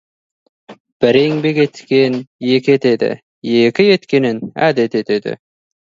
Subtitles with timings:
[1.03, 2.17] Бір еңбек еткен
[2.55, 3.11] екі етеді,
[3.61, 5.37] екі еткенін әдет етеді.